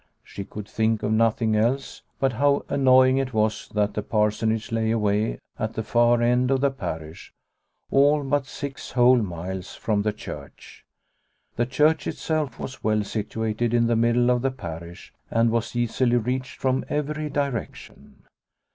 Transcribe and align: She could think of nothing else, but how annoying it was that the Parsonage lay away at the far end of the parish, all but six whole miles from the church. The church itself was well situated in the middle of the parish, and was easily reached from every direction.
She 0.23 0.45
could 0.45 0.67
think 0.67 1.03
of 1.03 1.11
nothing 1.11 1.55
else, 1.55 2.01
but 2.19 2.33
how 2.33 2.65
annoying 2.69 3.19
it 3.19 3.35
was 3.35 3.69
that 3.75 3.93
the 3.93 4.01
Parsonage 4.01 4.71
lay 4.71 4.89
away 4.89 5.37
at 5.59 5.73
the 5.75 5.83
far 5.83 6.23
end 6.23 6.49
of 6.49 6.59
the 6.61 6.71
parish, 6.71 7.31
all 7.91 8.23
but 8.23 8.47
six 8.47 8.93
whole 8.93 9.19
miles 9.21 9.75
from 9.75 10.01
the 10.01 10.11
church. 10.11 10.83
The 11.55 11.67
church 11.67 12.07
itself 12.07 12.57
was 12.57 12.83
well 12.83 13.03
situated 13.03 13.75
in 13.75 13.85
the 13.85 13.95
middle 13.95 14.31
of 14.31 14.41
the 14.41 14.49
parish, 14.49 15.13
and 15.29 15.51
was 15.51 15.75
easily 15.75 16.17
reached 16.17 16.57
from 16.59 16.83
every 16.89 17.29
direction. 17.29 18.23